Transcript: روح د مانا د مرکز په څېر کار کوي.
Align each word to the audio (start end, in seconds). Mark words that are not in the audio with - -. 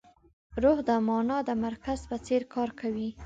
روح 0.63 0.77
د 0.87 0.89
مانا 1.07 1.37
د 1.47 1.51
مرکز 1.65 1.99
په 2.09 2.17
څېر 2.25 2.41
کار 2.53 2.69
کوي. 2.79 3.09